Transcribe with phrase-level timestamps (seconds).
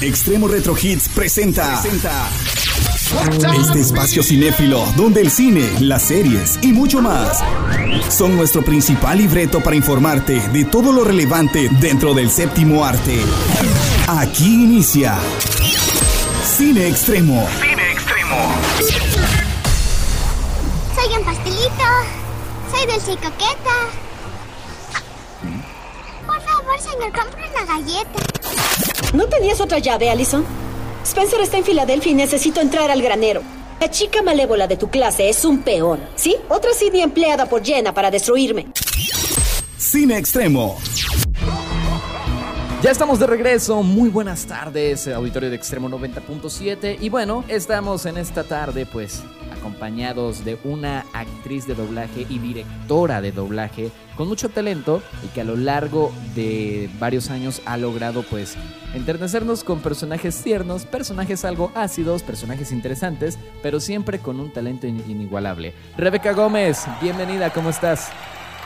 [0.00, 1.80] Extremo Retro Hits presenta.
[1.80, 2.28] presenta
[3.60, 7.42] este espacio cinéfilo donde el cine, las series y mucho más
[8.08, 13.18] son nuestro principal libreto para informarte de todo lo relevante dentro del séptimo arte.
[14.06, 15.18] Aquí inicia
[16.56, 17.48] Cine Extremo.
[17.60, 18.54] Cine Extremo.
[20.94, 21.84] Soy un pastelito.
[22.70, 23.74] Soy dulce y coqueta.
[26.24, 28.67] Por favor, señor, compre una galleta.
[29.14, 30.44] ¿No tenías otra llave, Allison?
[31.02, 33.40] Spencer está en Filadelfia y necesito entrar al granero.
[33.80, 36.36] La chica malévola de tu clase es un peón, ¿sí?
[36.48, 38.66] Otra CD empleada por Jenna para destruirme.
[39.78, 40.76] Cine Extremo.
[42.82, 48.18] Ya estamos de regreso, muy buenas tardes, auditorio de Extremo 90.7 y bueno, estamos en
[48.18, 49.22] esta tarde pues
[49.68, 55.42] acompañados de una actriz de doblaje y directora de doblaje con mucho talento y que
[55.42, 58.56] a lo largo de varios años ha logrado pues
[58.94, 65.74] enternecernos con personajes tiernos, personajes algo ácidos, personajes interesantes, pero siempre con un talento inigualable.
[65.98, 68.10] Rebeca Gómez, bienvenida, ¿cómo estás?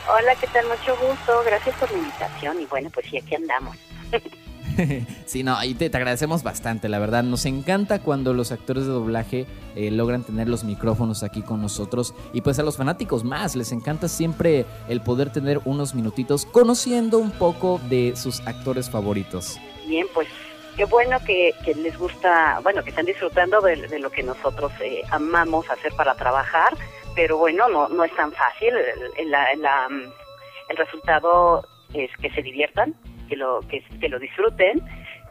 [0.09, 0.67] Hola, ¿qué tal?
[0.69, 3.77] Mucho gusto, gracias por la invitación y bueno, pues sí, aquí andamos.
[5.27, 7.23] sí, no, y te, agradecemos bastante, la verdad.
[7.23, 9.47] Nos encanta cuando los actores de doblaje
[9.77, 12.15] eh, logran tener los micrófonos aquí con nosotros.
[12.33, 17.19] Y pues a los fanáticos más, les encanta siempre el poder tener unos minutitos conociendo
[17.19, 19.59] un poco de sus actores favoritos.
[19.87, 20.29] Bien, pues
[20.77, 25.69] qué bueno que, les gusta, bueno, que están disfrutando de, lo que nosotros eh, amamos
[25.71, 26.77] hacer para trabajar.
[27.15, 28.73] Pero bueno, no, no es tan fácil.
[29.19, 32.95] el resultado es que se diviertan
[33.29, 34.83] que lo, que, lo disfruten,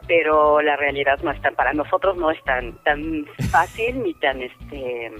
[0.06, 4.42] pero la realidad no es tan, para nosotros no es tan, tan fácil ni tan
[4.42, 5.12] este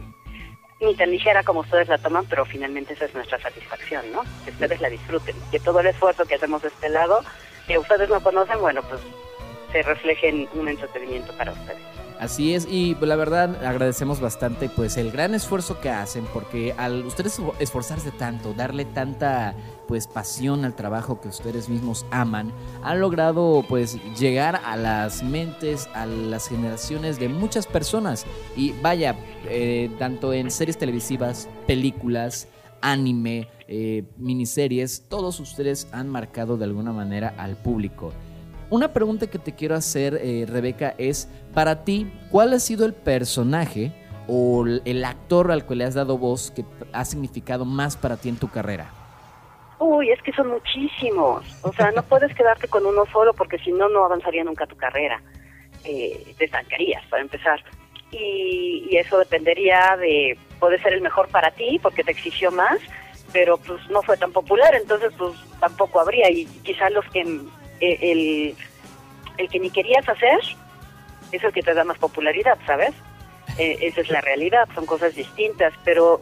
[0.80, 4.22] ni tan ligera como ustedes la toman, pero finalmente esa es nuestra satisfacción, ¿no?
[4.44, 7.22] Que ustedes la disfruten, que todo el esfuerzo que hacemos de este lado,
[7.68, 9.00] que ustedes no conocen, bueno, pues
[9.70, 11.91] se refleje en un entretenimiento para ustedes.
[12.22, 17.04] Así es, y la verdad agradecemos bastante pues el gran esfuerzo que hacen, porque al
[17.04, 19.56] ustedes esforzarse tanto, darle tanta
[19.88, 22.52] pues pasión al trabajo que ustedes mismos aman,
[22.84, 28.24] han logrado pues llegar a las mentes, a las generaciones de muchas personas.
[28.56, 29.16] Y vaya,
[29.48, 32.46] eh, tanto en series televisivas, películas,
[32.82, 38.12] anime, eh, miniseries, todos ustedes han marcado de alguna manera al público.
[38.72, 42.94] Una pregunta que te quiero hacer, eh, Rebeca, es, para ti, ¿cuál ha sido el
[42.94, 43.92] personaje
[44.28, 48.28] o el actor al que le has dado voz que ha significado más para ti
[48.28, 48.90] en tu carrera?
[49.78, 51.44] Uy, es que son muchísimos.
[51.62, 54.76] O sea, no puedes quedarte con uno solo porque si no, no avanzaría nunca tu
[54.76, 55.20] carrera.
[55.84, 57.60] Eh, te estancarías, para empezar.
[58.12, 62.78] Y, y, eso dependería de, puede ser el mejor para ti porque te exigió más,
[63.32, 66.30] pero pues no fue tan popular, entonces pues tampoco habría.
[66.30, 67.22] Y quizás los que
[67.80, 68.54] el,
[69.38, 70.38] el que ni querías hacer
[71.32, 72.92] es el que te da más popularidad, ¿sabes?
[73.58, 76.20] Eh, esa es la realidad, son cosas distintas, pero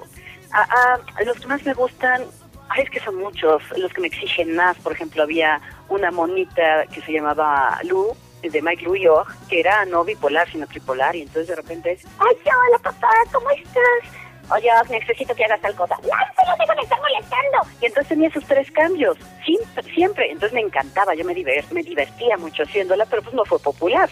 [0.52, 2.24] a, los que más me gustan,
[2.68, 6.86] ay, es que son muchos, los que me exigen más, por ejemplo, había una monita
[6.92, 11.48] que se llamaba Lu, de Mike Luyo, que era no bipolar, sino tripolar, y entonces
[11.48, 14.20] de repente es, ay, hola papá, ¿cómo estás?
[14.52, 15.96] oye, necesito que hagas tal cosa.
[16.02, 17.58] No, no tengo que estar molestando.
[17.80, 20.30] Y entonces tenía esos tres cambios, siempre, siempre.
[20.30, 24.10] Entonces me encantaba, yo me, me divertía mucho haciéndola, pero pues no fue popular.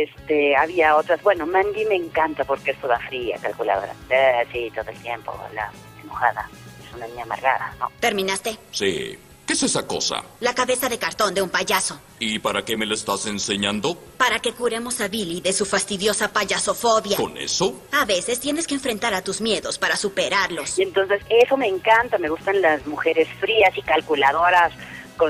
[0.00, 3.94] Este, había otras, bueno, Mandy me encanta porque es toda fría, calculadora.
[4.08, 5.70] Eh, sí, todo el tiempo, la
[6.02, 6.48] enojada.
[6.86, 7.90] Es una niña amargada, ¿no?
[8.00, 8.56] ¿Terminaste?
[8.70, 9.18] Sí.
[9.46, 10.22] ¿Qué es esa cosa?
[10.38, 12.00] La cabeza de cartón de un payaso.
[12.20, 13.96] ¿Y para qué me la estás enseñando?
[14.16, 17.16] Para que curemos a Billy de su fastidiosa payasofobia.
[17.16, 17.82] ¿Con eso?
[17.90, 20.78] A veces tienes que enfrentar a tus miedos para superarlos.
[20.78, 22.18] Y entonces eso me encanta.
[22.18, 24.72] Me gustan las mujeres frías y calculadoras,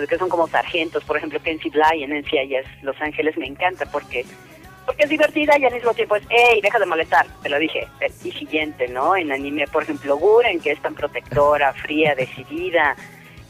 [0.09, 1.05] que son como sargentos.
[1.05, 4.25] Por ejemplo, Kenzie Bly en NCIS Los Ángeles me encanta porque
[4.85, 7.87] porque es divertida y al mismo tiempo es, hey, deja de molestar, te lo dije.
[8.25, 9.15] Y siguiente, ¿no?
[9.15, 12.97] En anime, por ejemplo, Guren, que es tan protectora, fría, decidida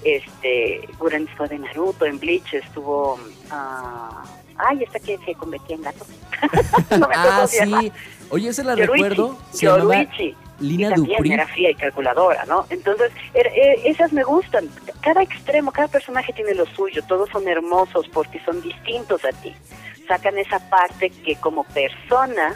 [0.04, 4.28] este Guren fue de Naruto, en Bleach estuvo uh,
[4.58, 6.04] ay, esta que se convertía en gato.
[6.98, 7.92] no me ah, sí.
[8.30, 9.38] Oye, ese la recuerdo.
[9.52, 10.34] Se Yoruichi.
[10.62, 12.66] Lina también era fría y calculadora, ¿no?
[12.70, 14.68] Entonces, er, er, esas me gustan.
[15.00, 17.02] Cada extremo, cada personaje tiene lo suyo.
[17.06, 19.54] Todos son hermosos porque son distintos a ti.
[20.06, 22.54] Sacan esa parte que como persona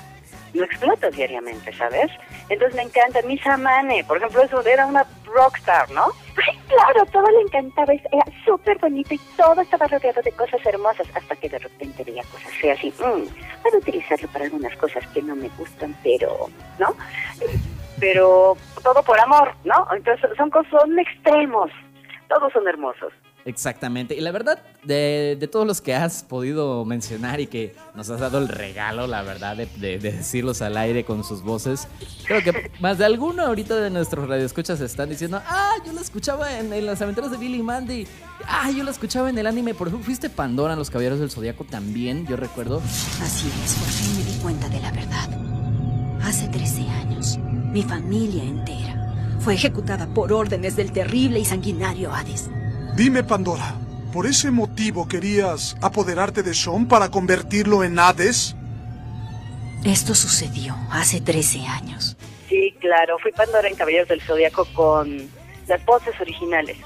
[0.54, 2.10] no explotas diariamente, ¿sabes?
[2.48, 3.20] Entonces me encanta.
[3.22, 6.06] Misa Mane, por ejemplo, eso era una rockstar, ¿no?
[6.36, 11.06] Ay, claro, todo le encantaba, era súper bonito y todo estaba rodeado de cosas hermosas,
[11.14, 13.26] hasta que de repente veía cosas feas y, mmm,
[13.62, 16.48] puedo utilizarlo para algunas cosas que no me gustan, pero,
[16.78, 16.94] ¿no?
[17.98, 19.86] Pero todo por amor, ¿no?
[19.94, 21.70] Entonces son, son extremos,
[22.28, 23.12] todos son hermosos.
[23.46, 24.16] Exactamente.
[24.16, 28.18] Y la verdad, de, de, todos los que has podido mencionar y que nos has
[28.18, 31.86] dado el regalo, la verdad, de, de, decirlos al aire con sus voces,
[32.26, 36.58] creo que más de alguno ahorita de nuestros radioescuchas están diciendo, ah, yo lo escuchaba
[36.58, 38.08] en, en, las aventuras de Billy y Mandy,
[38.48, 41.30] ah, yo lo escuchaba en el anime, por ejemplo, fuiste Pandora en Los Caballeros del
[41.30, 42.78] Zodiaco también, yo recuerdo.
[43.22, 45.35] Así es, por fin me di cuenta de la verdad.
[46.56, 47.38] Hace 13 años,
[47.70, 52.48] mi familia entera fue ejecutada por órdenes del terrible y sanguinario Hades.
[52.96, 53.74] Dime, Pandora,
[54.10, 58.56] ¿por ese motivo querías apoderarte de Sean para convertirlo en Hades?
[59.84, 62.16] Esto sucedió hace 13 años.
[62.48, 65.28] Sí, claro, fui Pandora en Caballeros del Zodíaco con
[65.68, 66.78] las voces originales,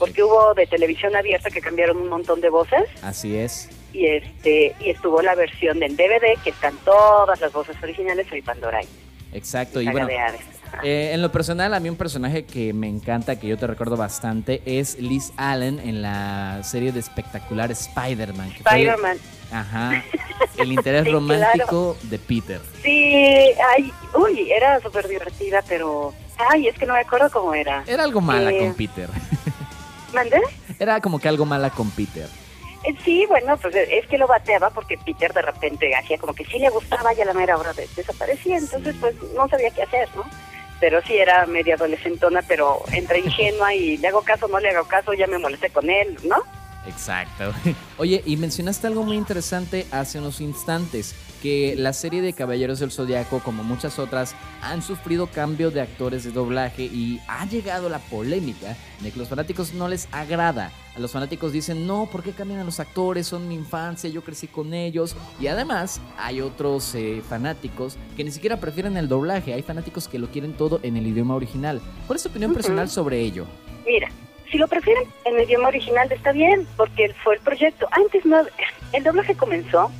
[0.00, 2.88] porque hubo de televisión abierta que cambiaron un montón de voces.
[3.02, 3.70] Así es.
[3.92, 8.42] Y este y estuvo la versión del DVD que están todas las voces originales, soy
[8.42, 8.88] Pandora ahí.
[9.32, 10.08] Exacto, y bueno,
[10.82, 13.96] eh, en lo personal, a mí un personaje que me encanta, que yo te recuerdo
[13.96, 18.52] bastante, es Liz Allen en la serie de espectacular Spider-Man.
[18.58, 19.18] Spider-Man.
[19.50, 20.02] Ajá.
[20.58, 22.60] El interés romántico de Peter.
[22.82, 23.14] Sí,
[23.74, 26.12] ay, uy, era súper divertida, pero.
[26.50, 27.84] Ay, es que no me acuerdo cómo era.
[27.86, 29.08] Era algo mala eh, con Peter.
[30.14, 30.40] ¿Mandé?
[30.78, 32.28] Era como que algo mala con Peter.
[32.84, 36.44] Eh, sí, bueno, pues es que lo bateaba porque Peter de repente hacía como que
[36.44, 40.08] sí le gustaba y a la mera hora desaparecía, entonces pues no sabía qué hacer,
[40.16, 40.24] ¿no?
[40.82, 44.84] pero sí era media adolescentona, pero entre ingenua y le hago caso, no le hago
[44.88, 46.42] caso, ya me molesté con él, ¿no?
[46.88, 47.54] Exacto.
[47.98, 52.92] Oye, y mencionaste algo muy interesante hace unos instantes, que la serie de Caballeros del
[52.92, 57.98] Zodiaco, como muchas otras, han sufrido cambio de actores de doblaje y ha llegado la
[57.98, 62.32] polémica de que los fanáticos no les agrada a los fanáticos dicen, no, ¿por qué
[62.32, 63.26] cambian a los actores?
[63.26, 65.16] Son mi infancia, yo crecí con ellos.
[65.40, 69.54] Y además hay otros eh, fanáticos que ni siquiera prefieren el doblaje.
[69.54, 71.80] Hay fanáticos que lo quieren todo en el idioma original.
[72.06, 73.46] ¿Cuál es tu opinión personal sobre ello?
[73.86, 74.10] Mira,
[74.50, 77.88] si lo prefieren en el idioma original está bien, porque fue el proyecto.
[77.92, 78.42] Antes no,
[78.92, 79.90] el doblaje comenzó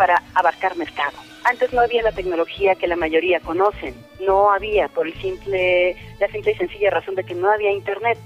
[0.00, 1.18] para abarcar mercado.
[1.44, 3.94] Antes no había la tecnología que la mayoría conocen.
[4.18, 8.16] No había, por el simple, la simple y sencilla razón de que no había internet.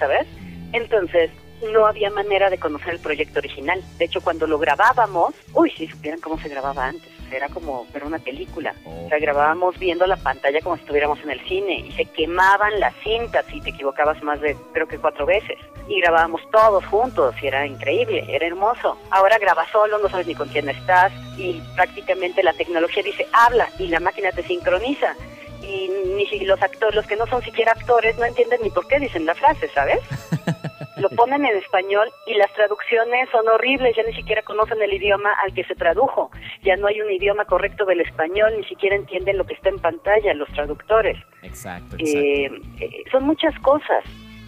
[0.00, 0.26] ¿Sabes?
[0.72, 1.30] Entonces,
[1.72, 3.80] no había manera de conocer el proyecto original.
[3.98, 8.04] De hecho, cuando lo grabábamos, uy, si supieran cómo se grababa antes, era como ver
[8.04, 8.74] una película.
[8.84, 12.78] O sea, grabábamos viendo la pantalla como si estuviéramos en el cine y se quemaban
[12.80, 15.58] las cintas y te equivocabas más de, creo que cuatro veces.
[15.88, 18.96] Y grabábamos todos juntos y era increíble, era hermoso.
[19.10, 23.68] Ahora grabas solo, no sabes ni con quién estás y prácticamente la tecnología dice habla
[23.78, 25.14] y la máquina te sincroniza
[25.62, 28.86] y ni si los actores, los que no son siquiera actores, no entienden ni por
[28.86, 30.00] qué dicen la frase, ¿sabes?
[31.00, 35.30] Lo ponen en español y las traducciones son horribles, ya ni siquiera conocen el idioma
[35.44, 36.30] al que se tradujo,
[36.62, 39.78] ya no hay un idioma correcto del español, ni siquiera entienden lo que está en
[39.78, 41.16] pantalla los traductores.
[41.42, 42.84] Exacto, eh, exacto.
[42.84, 44.04] Eh, son muchas cosas.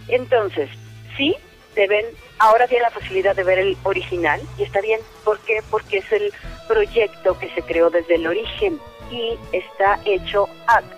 [0.07, 0.69] Entonces,
[1.17, 1.35] sí,
[1.75, 2.05] deben,
[2.39, 4.99] ahora tienen la facilidad de ver el original y está bien.
[5.23, 5.61] ¿Por qué?
[5.69, 6.31] Porque es el
[6.67, 8.79] proyecto que se creó desde el origen
[9.11, 10.47] y está hecho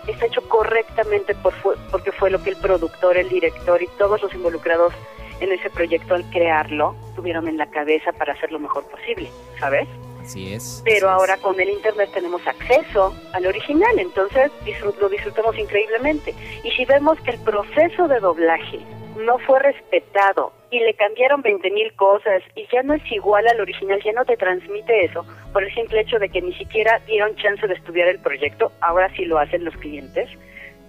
[0.08, 1.54] está hecho correctamente por,
[1.92, 4.94] porque fue lo que el productor, el director y todos los involucrados
[5.40, 9.30] en ese proyecto al crearlo tuvieron en la cabeza para hacer lo mejor posible,
[9.60, 9.88] ¿sabes?
[10.22, 10.82] Así es.
[10.84, 14.52] Pero ahora con el internet tenemos acceso al original, entonces
[15.00, 16.34] lo disfrutamos increíblemente.
[16.64, 18.80] Y si vemos que el proceso de doblaje
[19.18, 23.62] no fue respetado y le cambiaron 20 mil cosas y ya no es igual al
[23.62, 27.36] original, ya no te transmite eso, por el simple hecho de que ni siquiera dieron
[27.36, 30.30] chance de estudiar el proyecto, ahora sí lo hacen los clientes,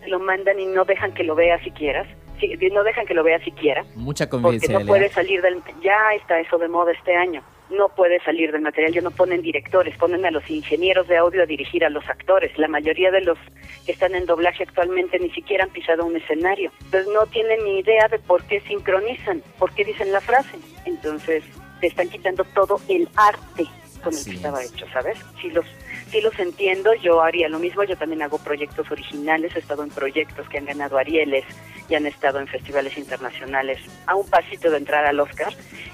[0.07, 1.63] lo mandan y no dejan que lo vea
[2.39, 3.85] siquiera, no dejan que lo vea siquiera.
[3.95, 5.63] Mucha Porque no puede salir del...
[5.83, 9.43] Ya está eso de moda este año no puede salir del material, ya no ponen
[9.43, 12.57] directores, ponen a los ingenieros de audio a dirigir a los actores.
[12.59, 13.39] La mayoría de los
[13.85, 16.71] que están en doblaje actualmente ni siquiera han pisado un escenario.
[16.85, 20.59] Entonces no tienen ni idea de por qué sincronizan, por qué dicen la frase.
[20.85, 21.45] Entonces
[21.81, 23.67] te están quitando todo el arte
[24.03, 25.19] con el que estaba hecho, ¿sabes?
[25.41, 25.67] Si los
[26.11, 29.91] sí los entiendo, yo haría lo mismo, yo también hago proyectos originales, he estado en
[29.91, 31.45] proyectos que han ganado Arieles
[31.89, 35.53] y han estado en festivales internacionales a un pasito de entrar al Oscar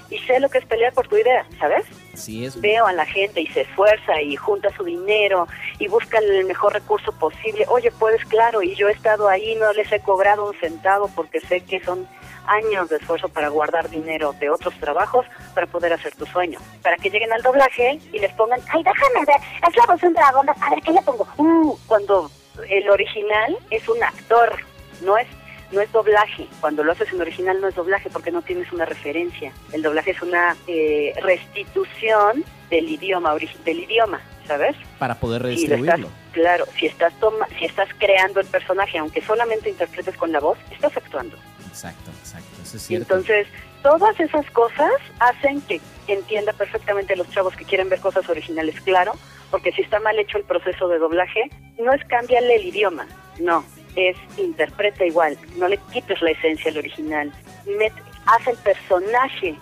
[0.09, 1.85] y sé lo que es pelear por tu idea, ¿sabes?
[2.13, 2.59] Sí es.
[2.59, 5.47] Veo a la gente y se esfuerza y junta su dinero
[5.79, 7.65] y busca el mejor recurso posible.
[7.67, 11.39] Oye, puedes, claro, y yo he estado ahí, no les he cobrado un centavo porque
[11.39, 12.07] sé que son
[12.47, 16.59] años de esfuerzo para guardar dinero de otros trabajos para poder hacer tu sueño.
[16.81, 20.07] Para que lleguen al doblaje y les pongan, ay, déjame ver, es la voz de
[20.07, 21.27] un dragón, a ver, ¿qué le pongo?
[21.37, 22.31] Uh, cuando
[22.69, 24.57] el original es un actor,
[25.01, 25.27] no es
[25.73, 26.47] no es doblaje.
[26.61, 29.51] Cuando lo haces en original no es doblaje porque no tienes una referencia.
[29.71, 33.35] El doblaje es una eh, restitución del idioma,
[33.65, 34.75] del idioma, ¿sabes?
[34.99, 36.09] Para poder redistribuirlo.
[36.31, 40.57] claro, si estás toma, si estás creando el personaje, aunque solamente interpretes con la voz,
[40.71, 41.37] estás actuando.
[41.73, 43.15] Exacto, exacto, eso es cierto.
[43.15, 43.47] Entonces,
[43.81, 48.79] todas esas cosas hacen que entienda perfectamente a los chavos que quieren ver cosas originales,
[48.81, 49.13] claro,
[49.49, 51.49] porque si está mal hecho el proceso de doblaje,
[51.79, 53.07] no es cambiarle el idioma,
[53.39, 53.65] no,
[53.95, 57.33] es interpreta igual, no le quites la esencia al original,
[57.79, 57.93] Met,
[58.27, 59.55] haz el personaje,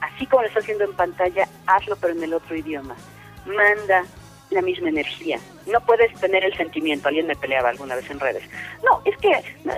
[0.00, 2.96] así como lo está haciendo en pantalla, hazlo pero en el otro idioma,
[3.44, 4.04] manda
[4.50, 5.38] la misma energía.
[5.66, 7.08] No puedes tener el sentimiento.
[7.08, 8.42] Alguien me peleaba alguna vez en redes.
[8.84, 9.30] No, es que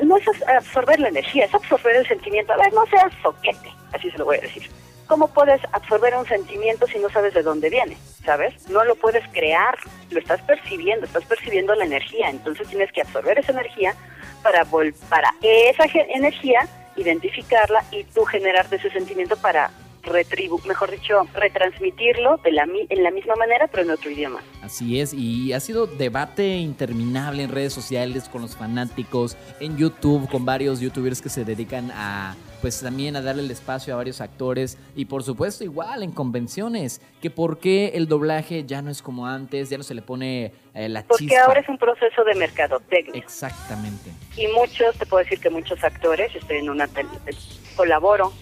[0.04, 2.52] no es absorber la energía, es absorber el sentimiento.
[2.52, 4.68] A ver, no seas soquete, así se lo voy a decir.
[5.06, 7.96] ¿Cómo puedes absorber un sentimiento si no sabes de dónde viene?
[8.24, 8.68] ¿Sabes?
[8.68, 9.76] No lo puedes crear,
[10.10, 12.30] lo estás percibiendo, estás percibiendo la energía.
[12.30, 13.94] Entonces tienes que absorber esa energía
[14.44, 14.64] para,
[15.08, 19.70] para esa energía identificarla y tú generarte ese sentimiento para
[20.02, 24.40] retribu mejor dicho, retransmitirlo de la, en la misma manera, pero en otro idioma.
[24.62, 30.28] Así es, y ha sido debate interminable en redes sociales con los fanáticos, en YouTube,
[30.28, 34.20] con varios youtubers que se dedican a pues también a darle el espacio a varios
[34.20, 39.02] actores y por supuesto igual en convenciones, que por qué el doblaje ya no es
[39.02, 42.34] como antes, ya no se le pone eh, la Porque ahora es un proceso de
[42.34, 43.18] mercadotecnia.
[43.18, 44.10] Exactamente.
[44.36, 46.88] Y muchos, te puedo decir que muchos actores, estoy en una
[47.76, 48.32] colaboro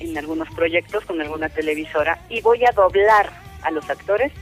[0.00, 3.30] en algunos proyectos con alguna televisora y voy a doblar
[3.62, 4.32] a los actores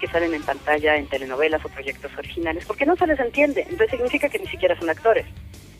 [0.00, 3.90] que salen en pantalla en telenovelas o proyectos originales, porque no se les entiende, entonces
[3.90, 5.26] significa que ni siquiera son actores.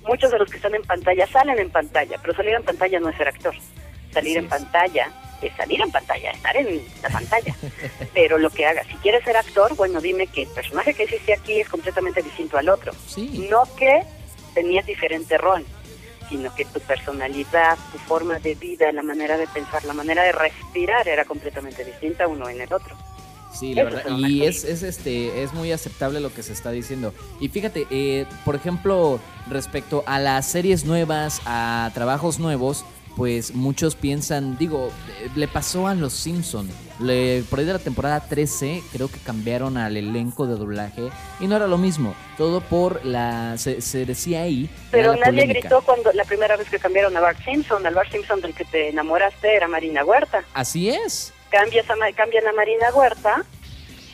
[0.05, 3.09] Muchos de los que están en pantalla salen en pantalla, pero salir en pantalla no
[3.09, 3.55] es ser actor.
[4.13, 5.11] Salir en pantalla
[5.41, 7.55] es salir en pantalla, estar en la pantalla.
[8.15, 11.33] Pero lo que haga, si quieres ser actor, bueno, dime que el personaje que hiciste
[11.33, 12.93] aquí es completamente distinto al otro.
[13.49, 14.03] No que
[14.55, 15.65] tenías diferente rol
[16.33, 20.33] sino que tu personalidad, tu forma de vida, la manera de pensar, la manera de
[20.33, 22.97] respirar era completamente distinta uno en el otro.
[23.53, 24.17] Sí, la verdad.
[24.17, 27.13] Y es, es, este, es muy aceptable lo que se está diciendo.
[27.39, 29.21] Y fíjate, eh, por ejemplo,
[29.51, 34.91] respecto a las series nuevas, a trabajos nuevos, pues muchos piensan, digo,
[35.21, 36.69] eh, le pasó a los Simpson.
[37.01, 41.47] Le, por ahí de la temporada 13 creo que cambiaron al elenco de doblaje y
[41.47, 42.15] no era lo mismo.
[42.37, 44.71] Todo por la se, decía ahí.
[44.91, 48.41] Pero nadie gritó cuando la primera vez que cambiaron a Bart Simpson, al Bart Simpson
[48.41, 50.45] del que te enamoraste era Marina Huerta.
[50.55, 51.33] Así es.
[51.51, 53.45] Cambias a, cambian a Marina Huerta.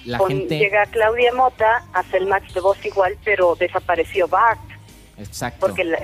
[0.05, 0.59] La gente...
[0.59, 4.61] Llega Claudia Mota, hace el match de voz igual, pero desapareció Bart.
[5.19, 5.67] Exacto.
[5.67, 5.99] Porque la,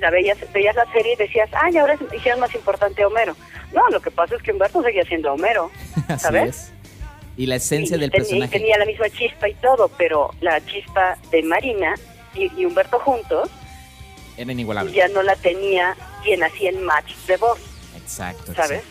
[0.00, 3.36] la veías, veías la serie y decías, ay, ahora hicieron más importante a Homero.
[3.72, 5.70] No, lo que pasa es que Humberto seguía siendo Homero,
[6.18, 6.72] ¿sabes?
[7.36, 8.58] Y la esencia del personaje.
[8.58, 11.94] Tenía la misma chispa y todo, pero la chispa de Marina
[12.34, 13.50] y, Humberto juntos
[14.36, 14.94] eran inigualables.
[14.94, 17.58] Ya no la tenía quien hacía el match de voz.
[17.96, 18.54] Exacto.
[18.54, 18.82] ¿Sabes?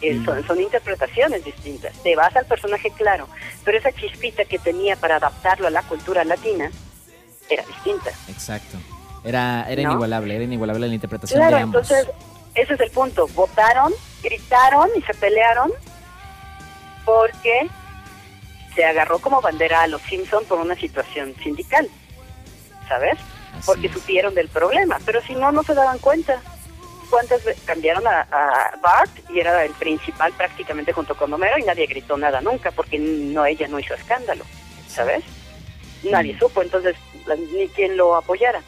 [0.00, 1.96] Eh, son, son, interpretaciones distintas.
[2.02, 3.28] Te vas al personaje claro,
[3.64, 6.70] pero esa chispita que tenía para adaptarlo a la cultura latina
[7.48, 8.10] era distinta.
[8.28, 8.78] Exacto.
[9.24, 11.90] Era, era inigualable, era inigualable la interpretación de ambos.
[11.90, 12.14] Entonces,
[12.54, 13.28] ese es el punto.
[13.28, 15.70] Votaron, gritaron y se pelearon
[17.04, 17.68] porque
[18.74, 21.88] se agarró como bandera a los Simpson por una situación sindical,
[22.88, 23.18] ¿sabes?
[23.66, 26.40] porque supieron del problema, pero si no, no se daban cuenta.
[27.10, 28.26] ¿Cuántas veces cambiaron a,
[28.80, 32.98] Bart y era el principal prácticamente junto con Homero y nadie gritó nada nunca porque
[32.98, 34.44] no ella no hizo escándalo,
[34.88, 35.22] ¿sabes?
[36.02, 36.96] Nadie supo, entonces
[37.54, 38.62] ni quien lo apoyara.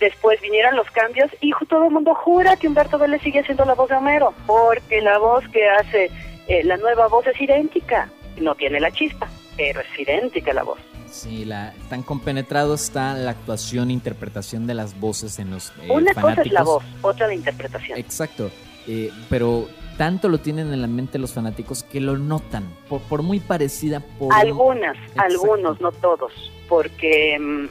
[0.00, 3.74] Después vinieron los cambios y todo el mundo jura que Humberto Vélez sigue siendo la
[3.74, 6.10] voz de Homero, porque la voz que hace
[6.48, 8.08] eh, la nueva voz es idéntica.
[8.40, 9.28] No tiene la chispa,
[9.58, 10.78] pero es idéntica la voz.
[11.10, 15.88] Sí, la, tan compenetrado está la actuación e interpretación de las voces en los eh,
[15.90, 17.98] Una cosa es la voz, otra la interpretación.
[17.98, 18.50] Exacto,
[18.86, 23.38] eh, pero tanto lo tienen en la mente los fanáticos que lo notan, por, muy
[23.38, 24.00] parecida.
[24.18, 26.32] Por Algunas, algunos, no todos,
[26.68, 27.38] porque...
[27.38, 27.66] Mm,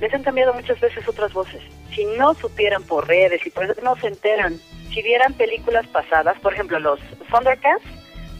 [0.00, 1.62] les han cambiado muchas veces otras voces.
[1.94, 4.58] Si no supieran por redes y por eso no se enteran,
[4.92, 6.98] si vieran películas pasadas, por ejemplo los
[7.30, 7.84] Thundercats,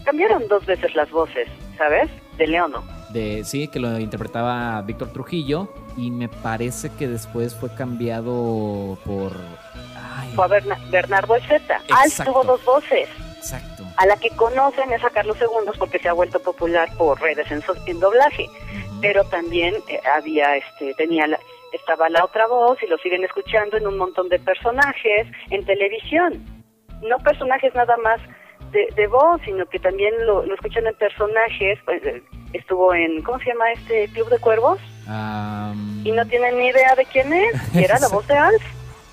[0.03, 2.09] cambiaron dos veces las voces, ¿sabes?
[2.37, 2.83] De Leono.
[3.09, 9.33] De, sí, que lo interpretaba Víctor Trujillo y me parece que después fue cambiado por...
[10.35, 11.81] Fue a Bernardo Ezeta.
[11.91, 13.09] Al tuvo dos voces.
[13.37, 13.83] Exacto.
[13.97, 17.51] A la que conocen es a Carlos II porque se ha vuelto popular por redes
[17.51, 18.49] en, en doblaje.
[19.01, 21.39] Pero también eh, había, este, tenía la,
[21.71, 26.45] estaba la otra voz y lo siguen escuchando en un montón de personajes en televisión.
[27.01, 28.19] No personajes nada más
[28.71, 31.79] de, voz, sino que también lo, escuchan en personajes.
[31.85, 34.79] Pues, eh, estuvo en, ¿cómo se llama este Club de Cuervos?
[36.03, 38.63] Y no tienen ni idea de quién es, y era la voz de Alf.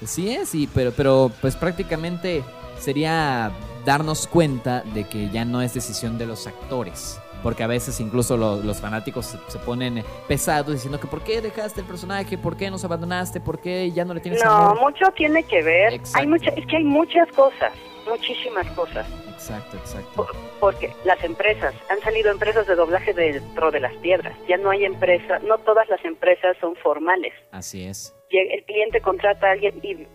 [0.04, 2.44] Sí es, sí, pero, pero pues prácticamente
[2.78, 3.50] sería
[3.84, 8.36] darnos cuenta de que ya no es decisión de los actores porque a veces incluso
[8.36, 12.38] los fanáticos se, ponen pesados diciendo que ¿por qué dejaste el personaje?
[12.38, 13.40] ¿Por qué nos abandonaste?
[13.40, 16.00] ¿Por qué ya no le tienes No, mucho tiene que ver.
[16.14, 17.72] Hay mucha, es que hay muchas cosas,
[18.08, 19.06] muchísimas cosas.
[19.28, 20.10] Exacto, exacto.
[20.14, 24.36] Por- porque las empresas, han salido empresas de doblaje dentro de las piedras.
[24.48, 27.32] Ya no hay empresas, no todas las empresas son formales.
[27.52, 28.14] Así es.
[28.30, 30.06] El cliente contrata a alguien y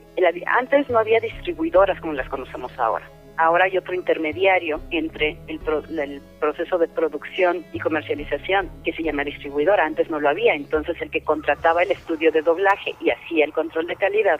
[0.46, 3.10] antes no había distribuidoras como las conocemos ahora.
[3.38, 9.02] Ahora hay otro intermediario entre el, pro- el proceso de producción y comercialización que se
[9.04, 9.86] llama distribuidora.
[9.86, 10.54] Antes no lo había.
[10.54, 14.40] Entonces el que contrataba el estudio de doblaje y hacía el control de calidad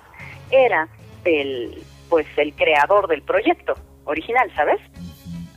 [0.52, 0.88] era
[1.26, 3.74] el pues el creador del proyecto
[4.06, 4.80] original, ¿sabes?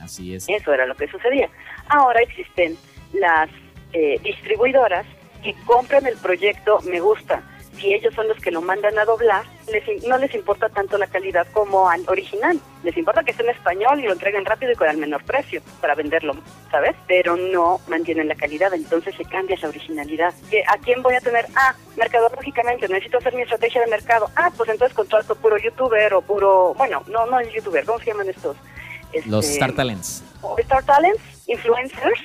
[0.01, 0.47] Así es.
[0.49, 1.49] Eso era lo que sucedía.
[1.89, 2.75] Ahora existen
[3.13, 3.49] las
[3.93, 5.05] eh, distribuidoras
[5.43, 7.43] que compran el proyecto Me Gusta.
[7.77, 11.07] Si ellos son los que lo mandan a doblar, les, no les importa tanto la
[11.07, 12.59] calidad como al original.
[12.83, 15.61] Les importa que esté en español y lo entreguen rápido y con el menor precio
[15.79, 16.35] para venderlo,
[16.71, 16.95] ¿sabes?
[17.07, 20.33] Pero no mantienen la calidad, entonces se cambia la originalidad.
[20.49, 21.45] ¿Que ¿A quién voy a tener?
[21.55, 24.29] Ah, mercadológicamente, necesito hacer mi estrategia de mercado.
[24.35, 26.73] Ah, pues entonces contrato puro youtuber o puro...
[26.75, 28.57] Bueno, no, no es youtuber, ¿cómo se llaman estos?
[29.25, 30.23] Los Este, Star Talents.
[30.41, 32.19] o Star Talents, influencers,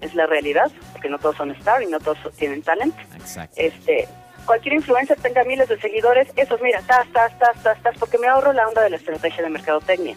[0.00, 2.94] es la realidad, porque no todos son Star y no todos tienen talent.
[3.14, 3.54] Exacto.
[3.56, 4.06] Este,
[4.46, 8.28] cualquier influencer tenga miles de seguidores, esos mira, tas, tas, tas, tas, tas, porque me
[8.28, 10.16] ahorro la onda de la estrategia de mercadotecnia.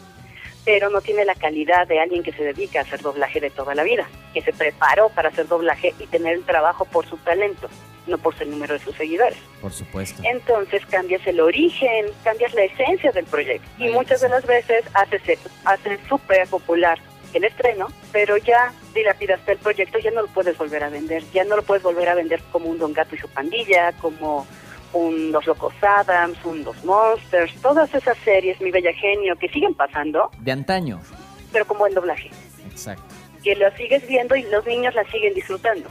[0.64, 3.76] Pero no tiene la calidad de alguien que se dedica a hacer doblaje de toda
[3.76, 7.70] la vida, que se preparó para hacer doblaje y tener el trabajo por su talento,
[8.08, 9.38] no por el número de sus seguidores.
[9.62, 10.22] Por supuesto.
[10.24, 13.68] Entonces cambias el origen, cambias la esencia del proyecto.
[13.78, 17.00] Y muchas de las veces haces hace súper popular
[17.34, 21.24] el estreno, pero ya dilapidaste el proyecto, ya no lo puedes volver a vender.
[21.34, 24.48] Ya no lo puedes volver a vender como un Don Gato y su pandilla, como
[24.94, 29.74] un Los Locos Adams, un Los Monsters, todas esas series, Mi Bella Genio, que siguen
[29.76, 31.00] pasando, De antaño.
[31.52, 32.32] pero como en doblaje.
[32.70, 33.04] Exacto.
[33.44, 35.90] Que lo sigues viendo y los niños la siguen disfrutando.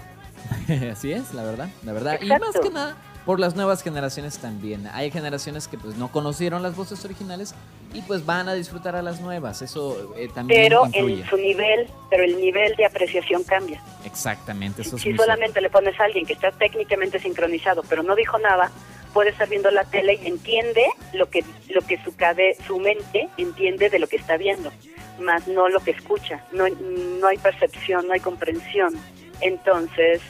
[0.93, 2.19] Así es, la verdad, la verdad.
[2.21, 2.97] Y más que nada,
[3.29, 4.89] por las nuevas generaciones también.
[4.95, 7.55] Hay generaciones que pues no conocieron las voces originales
[7.93, 9.61] y pues van a disfrutar a las nuevas.
[9.61, 11.21] Eso eh, también Pero influye.
[11.21, 13.83] en su nivel, pero el nivel de apreciación cambia.
[14.07, 18.17] Exactamente, eso es si solamente le pones a alguien que está técnicamente sincronizado pero no
[18.17, 18.71] dijo nada
[19.13, 23.29] puede estar viendo la tele y entiende lo que lo que su cabe, su mente
[23.37, 24.73] entiende de lo que está viendo
[25.21, 26.65] más no lo que escucha no
[27.21, 28.95] no hay percepción no hay comprensión
[29.43, 30.23] entonces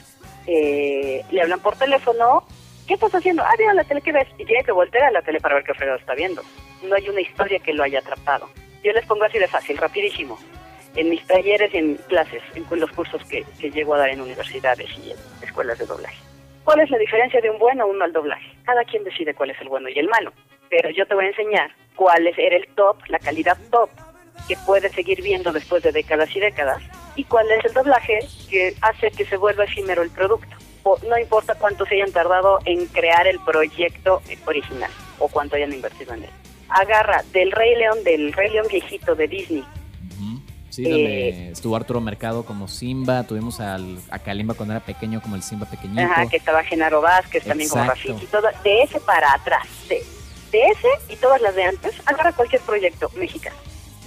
[0.48, 2.42] eh, le hablan por teléfono
[2.88, 3.44] ¿qué estás haciendo?
[3.44, 5.64] ah mira la tele que ves y tiene que voltear a la tele para ver
[5.64, 6.42] qué fregado está viendo
[6.82, 8.48] no hay una historia que lo haya atrapado
[8.82, 10.38] yo les pongo así de fácil rapidísimo
[10.96, 14.20] en mis talleres y en clases, en los cursos que, que llego a dar en
[14.20, 16.16] universidades y en escuelas de doblaje.
[16.64, 18.50] ¿Cuál es la diferencia de un buen o un mal doblaje?
[18.64, 20.32] Cada quien decide cuál es el bueno y el malo.
[20.68, 23.88] Pero yo te voy a enseñar cuál era el top, la calidad top,
[24.46, 26.82] que puedes seguir viendo después de décadas y décadas,
[27.16, 28.18] y cuál es el doblaje
[28.50, 30.56] que hace que se vuelva efímero el producto.
[31.08, 36.14] No importa cuánto se hayan tardado en crear el proyecto original o cuánto hayan invertido
[36.14, 36.30] en él.
[36.68, 39.64] Agarra del Rey León, del Rey León viejito de Disney.
[40.70, 45.20] Sí, Eh, donde estuvo Arturo Mercado como Simba, tuvimos al, a Kalimba cuando era pequeño
[45.20, 46.02] como el Simba pequeñito.
[46.02, 48.12] Ajá, que estaba Genaro Vázquez también como Exacto.
[48.12, 50.04] Rafiki, todo, de ese para atrás, de,
[50.52, 53.56] de ese y todas las de antes, agarra cualquier proyecto mexicano,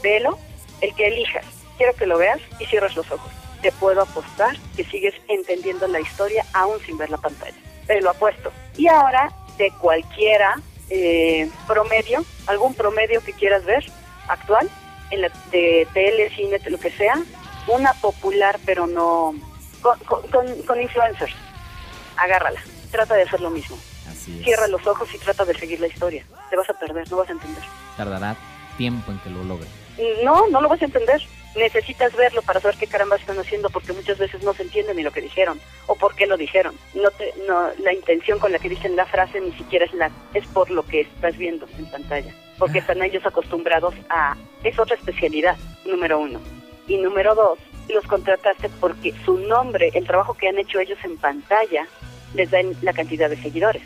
[0.01, 0.37] velo,
[0.79, 1.45] el que elijas,
[1.77, 3.31] quiero que lo veas y cierres los ojos.
[3.61, 7.55] Te puedo apostar que sigues entendiendo la historia aún sin ver la pantalla.
[7.87, 8.51] Te lo apuesto.
[8.77, 13.85] Y ahora, de cualquiera eh, promedio, algún promedio que quieras ver,
[14.27, 14.69] actual,
[15.11, 17.15] en la, de tele, cine, lo que sea,
[17.67, 19.33] una popular pero no...
[19.81, 20.27] con,
[20.65, 21.33] con- influencers
[22.17, 22.59] agárrala,
[22.91, 23.77] trata de hacer lo mismo.
[24.09, 24.43] Así es.
[24.43, 26.25] Cierra los ojos y trata de seguir la historia.
[26.49, 27.63] Te vas a perder, no vas a entender.
[27.97, 28.35] Tardará
[28.77, 29.67] tiempo en que lo logre.
[30.23, 31.21] No, no lo vas a entender.
[31.55, 35.03] Necesitas verlo para saber qué caramba están haciendo porque muchas veces no se entiende ni
[35.03, 36.75] lo que dijeron o por qué lo dijeron.
[36.93, 40.09] No te, no, la intención con la que dicen la frase ni siquiera es la
[40.33, 44.95] es por lo que estás viendo en pantalla, porque están ellos acostumbrados a es otra
[44.95, 46.39] especialidad número uno
[46.87, 47.59] y número dos
[47.89, 51.85] los contrataste porque su nombre, el trabajo que han hecho ellos en pantalla
[52.33, 53.83] les da la cantidad de seguidores,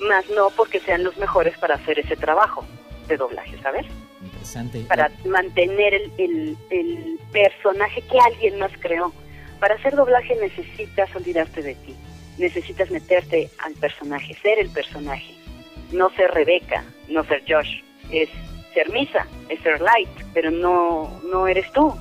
[0.00, 2.64] más no porque sean los mejores para hacer ese trabajo
[3.08, 3.86] de doblaje, ¿sabes?
[4.26, 4.80] Interesante.
[4.88, 9.12] para mantener el, el, el personaje que alguien más creó.
[9.60, 11.94] Para hacer doblaje necesitas olvidarte de ti,
[12.38, 15.34] necesitas meterte al personaje, ser el personaje,
[15.92, 18.28] no ser Rebeca, no ser Josh, es
[18.74, 21.94] ser Misa, es ser Light, pero no, no eres tú,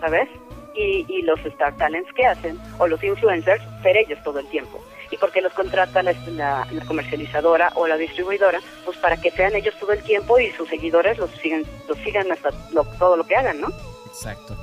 [0.00, 0.28] ¿sabes?
[0.74, 4.82] Y, y los Star Talents que hacen, o los influencers, ser ellos todo el tiempo.
[5.18, 6.14] ¿Y por qué los contrata la
[6.86, 8.60] comercializadora o la distribuidora?
[8.84, 12.30] Pues para que sean ellos todo el tiempo y sus seguidores los sigan, los sigan
[12.30, 13.68] hasta lo- todo lo que hagan, ¿no?
[14.06, 14.56] Exacto.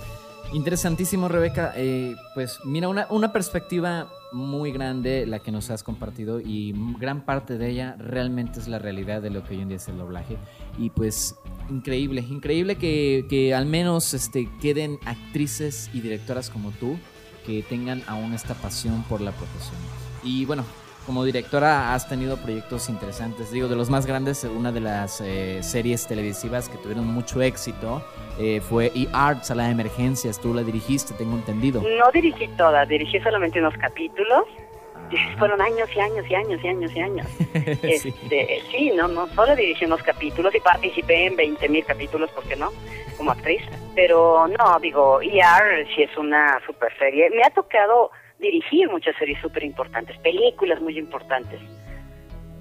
[0.54, 1.74] Interesantísimo, Rebeca.
[1.76, 7.26] Eh, pues mira, una, una perspectiva muy grande la que nos has compartido y gran
[7.26, 9.98] parte de ella realmente es la realidad de lo que hoy en día es el
[9.98, 10.38] doblaje.
[10.78, 11.36] Y pues
[11.70, 16.98] increíble, increíble que, que al menos este, queden actrices y directoras como tú
[17.46, 19.76] que tengan aún esta pasión por la profesión.
[20.26, 20.66] Y bueno,
[21.06, 23.52] como directora has tenido proyectos interesantes.
[23.52, 28.04] Digo, de los más grandes, una de las eh, series televisivas que tuvieron mucho éxito
[28.40, 30.42] eh, fue E-Art, Sala de Emergencias.
[30.42, 31.82] Tú la dirigiste, tengo entendido.
[31.82, 34.46] No dirigí toda, dirigí solamente unos capítulos.
[35.38, 37.28] Fueron años y años y años y años y años.
[38.00, 38.10] Sí.
[38.10, 42.44] Este, sí, no, no solo dirigí unos capítulos y participé en 20 mil capítulos, ¿por
[42.46, 42.72] qué no?
[43.16, 43.62] Como actriz.
[43.94, 47.30] Pero no, digo, ER sí es una super serie.
[47.30, 51.60] Me ha tocado dirigir muchas series súper importantes, películas muy importantes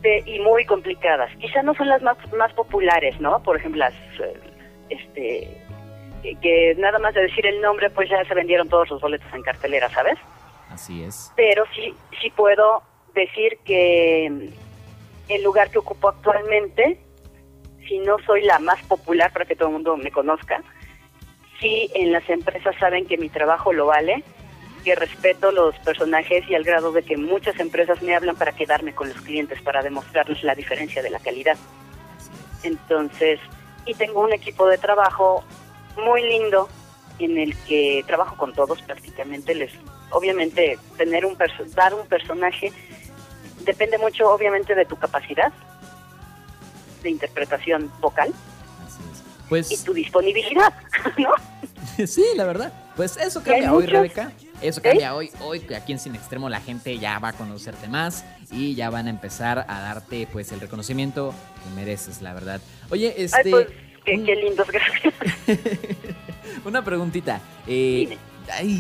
[0.01, 1.31] de- y muy complicadas.
[1.39, 3.43] Quizá no son las más, más populares, ¿no?
[3.43, 4.35] Por ejemplo, las, eh,
[4.91, 5.63] este,
[6.23, 9.33] que, que nada más de decir el nombre, pues ya se vendieron todos los boletos
[9.35, 10.19] en cartelera, ¿sabes?
[10.71, 11.33] Así es.
[11.37, 12.83] Pero sí, sí puedo
[13.15, 14.27] decir que
[15.29, 16.99] el lugar que ocupo actualmente,
[17.89, 20.63] si no soy la más popular para que todo el mundo me conozca,
[21.61, 24.23] sí en las empresas saben que mi trabajo lo vale,
[24.85, 28.95] que respeto los personajes y al grado de que muchas empresas me hablan para quedarme
[28.95, 31.57] con los clientes, para demostrarles la diferencia de la calidad.
[32.63, 33.41] Entonces,
[33.87, 35.43] y tengo un equipo de trabajo
[35.97, 36.69] muy lindo
[37.19, 39.55] en el que trabajo con todos prácticamente.
[39.55, 39.73] Les,
[40.11, 41.37] obviamente, tener un
[41.75, 42.73] dar un personaje
[43.65, 45.53] depende mucho, obviamente, de tu capacidad
[47.03, 48.33] de interpretación vocal
[48.87, 49.19] Así es.
[49.21, 50.73] y Pues tu disponibilidad,
[51.19, 51.31] ¿no?
[52.07, 52.73] sí, la verdad.
[52.97, 54.33] Pues eso cambia hoy, muchos- Rebeca.
[54.65, 55.31] Eso cambia hoy.
[55.43, 59.07] Hoy aquí en Sin Extremo la gente ya va a conocerte más y ya van
[59.07, 62.61] a empezar a darte pues el reconocimiento que mereces, la verdad.
[62.91, 63.37] Oye, este...
[63.45, 63.67] Ay, pues,
[64.05, 65.15] qué, un- qué lindos, gracias.
[66.65, 67.41] Una preguntita.
[67.67, 68.17] Eh,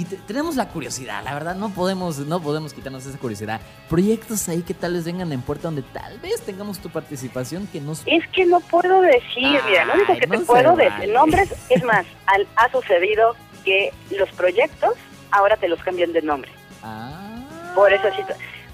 [0.09, 3.61] te- tenemos la curiosidad, la verdad, no podemos, no podemos quitarnos esa curiosidad.
[3.91, 7.81] Proyectos ahí que tal vez vengan en puerta donde tal vez tengamos tu participación que
[7.83, 8.03] nos...
[8.07, 10.91] Es que no puedo decir, mira, lo único que no te puedo vale.
[10.91, 14.95] decir, nombres, es más, al- ha sucedido que los proyectos
[15.35, 16.51] ahora te los cambian de nombre.
[16.83, 17.73] Ah.
[17.75, 18.23] Por eso sí.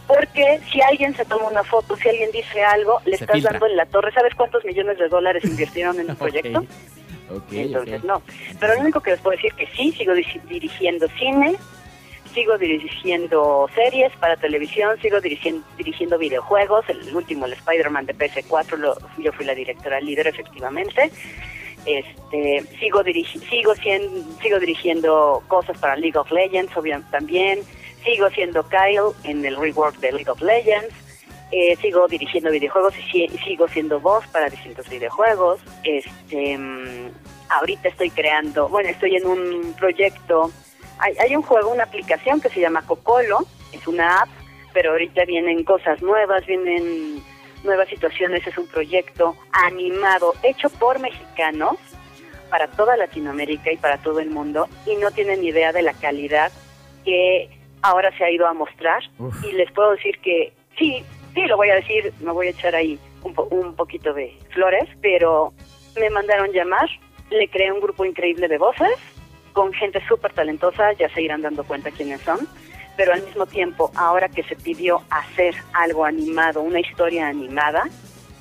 [0.06, 3.52] Porque si alguien se toma una foto, si alguien dice algo, le Se estás filtra.
[3.52, 4.12] dando en la torre.
[4.12, 6.60] ¿Sabes cuántos millones de dólares invirtieron en un proyecto?
[7.30, 8.20] ok, Entonces, no.
[8.58, 11.54] Pero lo único que les puedo decir que sí, sigo diri- dirigiendo cine,
[12.34, 16.88] sigo dirigiendo series para televisión, sigo dirigiendo, dirigiendo videojuegos.
[16.88, 21.10] El último, el Spider-Man de PS4, lo- yo fui la directora líder, efectivamente.
[21.86, 23.02] Este, sigo,
[23.48, 27.60] sigo, sien- sigo dirigiendo cosas para League of Legends, obviamente también.
[28.04, 30.94] Sigo siendo Kyle en el rework de League of Legends.
[31.52, 35.60] Eh, sigo dirigiendo videojuegos y si- sigo siendo voz para distintos videojuegos.
[35.84, 37.08] Este, mm,
[37.48, 40.50] ahorita estoy creando, bueno, estoy en un proyecto.
[40.98, 43.38] Hay, hay un juego, una aplicación que se llama Cocolo,
[43.72, 44.28] es una app,
[44.72, 47.20] pero ahorita vienen cosas nuevas, vienen
[47.64, 48.46] nuevas situaciones.
[48.46, 51.76] Es un proyecto animado, hecho por mexicanos
[52.50, 56.50] para toda Latinoamérica y para todo el mundo, y no tienen idea de la calidad
[57.04, 57.48] que
[57.82, 59.02] ahora se ha ido a mostrar.
[59.18, 59.44] Uf.
[59.44, 62.74] Y les puedo decir que sí, sí, lo voy a decir, me voy a echar
[62.74, 65.52] ahí un, po- un poquito de flores, pero
[65.98, 66.88] me mandaron llamar,
[67.30, 68.90] le creé un grupo increíble de voces,
[69.52, 72.40] con gente súper talentosa, ya se irán dando cuenta quiénes son,
[72.96, 77.88] pero al mismo tiempo, ahora que se pidió hacer algo animado, una historia animada,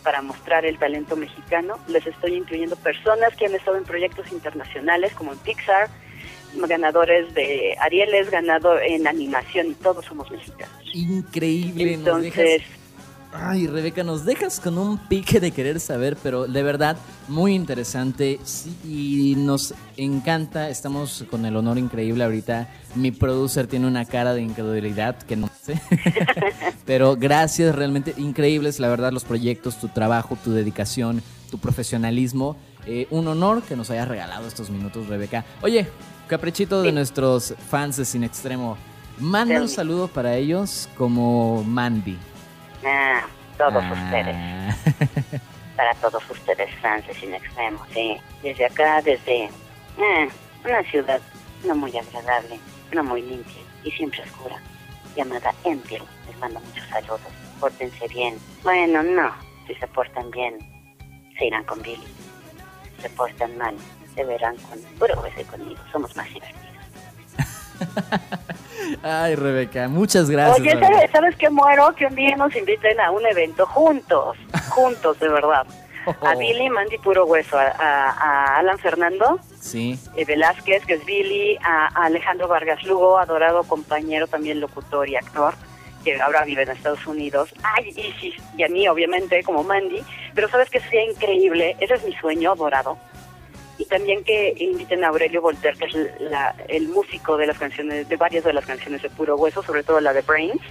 [0.03, 5.13] para mostrar el talento mexicano, les estoy incluyendo personas que han estado en proyectos internacionales
[5.13, 5.89] como en Pixar,
[6.67, 10.75] ganadores de Arieles, ganado en animación y todos somos mexicanos.
[10.93, 12.78] Increíble, nos Entonces, dejas...
[13.31, 18.39] Ay, Rebeca, nos dejas con un pique de querer saber, pero de verdad, muy interesante.
[18.43, 22.67] Sí, y nos encanta, estamos con el honor increíble ahorita.
[22.95, 25.79] Mi producer tiene una cara de incredulidad que no sé.
[26.87, 32.57] pero gracias, realmente increíbles, la verdad, los proyectos, tu trabajo, tu dedicación, tu profesionalismo.
[32.87, 35.45] Eh, un honor que nos hayas regalado estos minutos, Rebeca.
[35.61, 35.87] Oye,
[36.27, 36.95] caprichito de Sí.
[36.95, 38.75] nuestros fans de Sin Extremo.
[39.19, 42.17] Manda un saludo para ellos como Mandy.
[42.85, 43.21] Ah,
[43.57, 43.93] todos Ah.
[43.93, 45.41] ustedes,
[45.75, 46.69] para todos ustedes,
[47.07, 48.17] de Sin Extremo, sí.
[48.43, 50.29] Desde acá, desde eh,
[50.65, 51.21] una ciudad
[51.65, 52.59] no muy agradable,
[52.93, 54.57] no muy limpia y siempre oscura,
[55.15, 56.05] llamada Enfield.
[56.27, 57.21] Les mando muchos saludos.
[57.59, 58.37] Pórtense bien.
[58.63, 59.33] Bueno, no.
[59.67, 60.57] Si se portan bien,
[61.37, 62.07] se irán con Billy.
[62.95, 63.75] Si se portan mal,
[64.15, 65.81] se verán con hueso y conmigo.
[65.91, 66.68] Somos más divertidos.
[69.03, 70.59] Ay, Rebeca, muchas gracias.
[70.59, 70.79] Oye.
[70.79, 71.93] ¿sabes, ¿sabes qué muero?
[71.95, 74.37] Que un día nos inviten a un evento juntos,
[74.69, 75.65] juntos, de verdad.
[76.21, 79.99] A Billy, Mandy Puro Hueso, a, a- a Alan Fernando Sí.
[80.15, 85.17] eh, Velázquez, que es Billy, a, a Alejandro Vargas Lugo, adorado compañero, también locutor y
[85.17, 85.53] actor,
[86.03, 87.53] que ahora vive en Estados Unidos.
[87.61, 90.01] Ay, y, sí, y a mí, obviamente, como Mandy.
[90.33, 92.97] Pero sabes que sería increíble, ese es mi sueño dorado.
[93.79, 98.07] Y también que inviten a Aurelio Voltaire, que es la- el músico de las canciones,
[98.07, 100.61] de varias de las canciones de Puro Hueso, sobre todo la de Brains.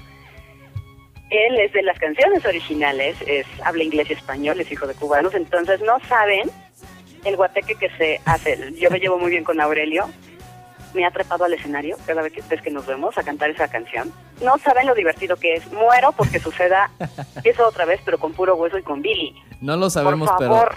[1.31, 5.35] Él es de las canciones originales, es habla inglés y español, es hijo de cubanos,
[5.35, 6.51] entonces no saben
[7.25, 8.73] el guateque que se hace.
[8.79, 10.09] Yo me llevo muy bien con Aurelio.
[10.95, 13.69] Me ha trepado al escenario cada vez que, vez que nos vemos a cantar esa
[13.69, 14.13] canción.
[14.43, 15.73] No saben lo divertido que es.
[15.73, 16.91] Muero porque suceda
[17.45, 19.35] eso otra vez, pero con puro hueso y con Billy.
[19.61, 20.69] No lo sabemos, Por pero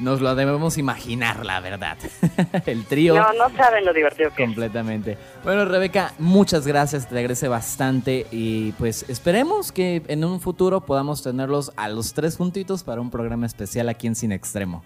[0.00, 1.96] nos lo debemos imaginar, la verdad.
[2.66, 3.14] El trío.
[3.14, 4.48] No, no saben lo divertido que es.
[4.48, 5.16] Completamente.
[5.44, 11.22] Bueno, Rebeca, muchas gracias, te agradece bastante y pues esperemos que en un futuro podamos
[11.22, 14.82] tenerlos a los tres juntitos para un programa especial aquí en Sin Extremo.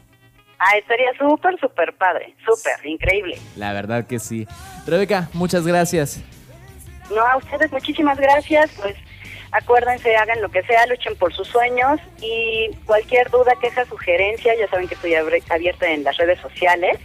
[0.59, 2.35] Ah, estaría súper, súper padre.
[2.44, 3.38] Súper, increíble.
[3.57, 4.47] La verdad que sí.
[4.87, 6.21] Rebeca, muchas gracias.
[7.14, 8.71] No, a ustedes muchísimas gracias.
[8.81, 8.97] Pues
[9.53, 14.68] acuérdense, hagan lo que sea, luchen por sus sueños y cualquier duda, queja, sugerencia, ya
[14.68, 16.99] saben que estoy abierta en las redes sociales.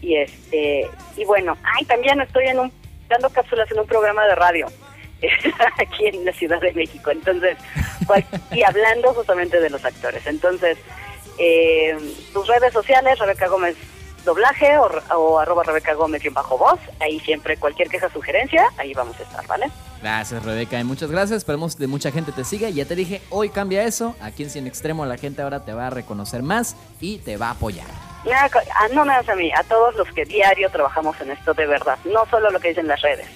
[0.00, 2.72] Y este y bueno, ay, también estoy en un
[3.08, 4.66] dando cápsulas en un programa de radio
[5.78, 7.10] aquí en la Ciudad de México.
[7.10, 7.56] Entonces,
[8.50, 10.26] y hablando justamente de los actores.
[10.26, 10.78] Entonces,
[11.38, 11.96] eh,
[12.32, 13.76] tus redes sociales, Rebeca Gómez
[14.24, 16.78] doblaje o, o arroba Rebeca Gómez y bajo voz.
[17.00, 19.70] Ahí siempre cualquier queja, sugerencia, ahí vamos a estar, ¿vale?
[20.00, 21.38] Gracias, Rebeca, y muchas gracias.
[21.38, 22.68] Esperemos que mucha gente te siga.
[22.70, 24.16] Ya te dije, hoy cambia eso.
[24.20, 27.48] Aquí en Sin Extremo la gente ahora te va a reconocer más y te va
[27.48, 27.86] a apoyar.
[28.24, 28.48] Nada,
[28.92, 31.98] no nada más a mí, a todos los que diario trabajamos en esto de verdad,
[32.04, 33.26] no solo lo que dicen las redes,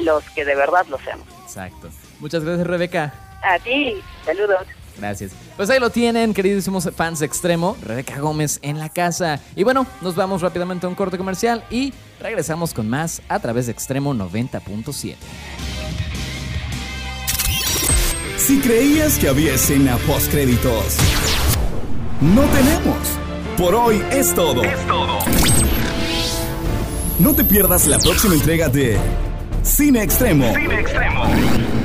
[0.00, 1.26] los que de verdad lo hacemos.
[1.44, 1.90] Exacto.
[2.18, 3.14] Muchas gracias, Rebeca.
[3.42, 4.66] A ti, saludos.
[4.98, 5.32] Gracias.
[5.56, 9.40] Pues ahí lo tienen, queridísimos fans de extremo, Rebeca Gómez en la casa.
[9.56, 13.66] Y bueno, nos vamos rápidamente a un corte comercial y regresamos con más a través
[13.66, 15.16] de Extremo 90.7.
[18.36, 20.96] Si creías que había escena post créditos,
[22.20, 22.96] no tenemos.
[23.56, 24.62] Por hoy es todo.
[24.62, 25.18] Es todo.
[27.18, 28.96] No te pierdas la próxima entrega de
[29.62, 30.52] Cine Extremo.
[30.54, 31.79] Cine Extremo.